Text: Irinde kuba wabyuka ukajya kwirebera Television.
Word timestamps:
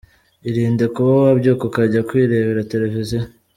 Irinde 0.49 0.85
kuba 0.93 1.11
wabyuka 1.23 1.63
ukajya 1.69 2.05
kwirebera 2.09 2.67
Television. 2.71 3.25